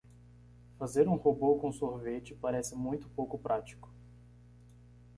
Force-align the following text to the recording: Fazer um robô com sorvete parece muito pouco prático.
Fazer 0.79 1.07
um 1.07 1.13
robô 1.15 1.59
com 1.59 1.71
sorvete 1.71 2.33
parece 2.33 2.75
muito 2.75 3.07
pouco 3.09 3.37
prático. 3.37 3.87